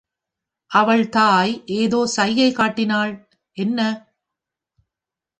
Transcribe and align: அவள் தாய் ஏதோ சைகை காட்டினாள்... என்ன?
அவள் 0.71 1.09
தாய் 1.09 1.51
ஏதோ 1.73 1.99
சைகை 2.05 2.47
காட்டினாள்... 2.51 3.13
என்ன? 3.57 3.79